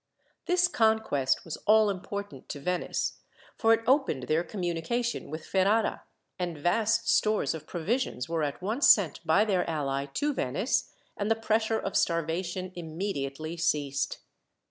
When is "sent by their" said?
8.89-9.63